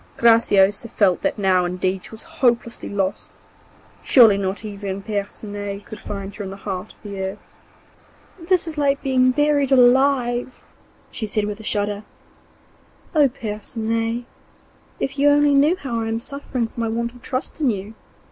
Graciosa 0.17 0.87
felt 0.89 1.21
that 1.21 1.37
now 1.37 1.63
indeed 1.63 2.05
she 2.05 2.09
was 2.09 2.23
hopelessly 2.41 2.89
lost, 2.89 3.29
surely 4.01 4.35
not 4.35 4.65
even 4.65 5.03
Percinet 5.03 5.85
could 5.85 5.99
find 5.99 6.33
her 6.33 6.43
in 6.43 6.49
the 6.49 6.55
heart 6.57 6.93
of 6.95 7.03
the 7.03 7.21
earth. 7.21 7.37
'This 8.49 8.65
is 8.69 8.77
like 8.79 9.03
being 9.03 9.29
buried 9.29 9.71
alive,' 9.71 10.63
she 11.11 11.27
said 11.27 11.45
with 11.45 11.59
a 11.59 11.63
shudder. 11.63 12.03
'Oh, 13.13 13.29
Percinet! 13.29 14.25
if 14.99 15.19
you 15.19 15.29
only 15.29 15.53
knew 15.53 15.75
how 15.75 16.01
I 16.01 16.07
am 16.07 16.19
suffering 16.19 16.65
for 16.65 16.79
my 16.79 16.87
want 16.87 17.13
of 17.13 17.21
trust 17.21 17.61
in 17.61 17.69
you! 17.69 17.93